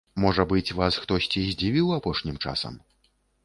Можа 0.23 0.45
быць, 0.53 0.75
вас 0.79 0.97
хтосьці 1.03 1.45
здзівіў 1.51 1.95
апошнім 2.01 2.43
часам? 2.43 2.85